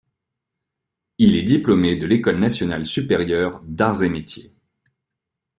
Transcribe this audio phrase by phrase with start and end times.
[1.19, 4.55] Il est diplômé de l'École nationale supérieure d'Arts & Métiers.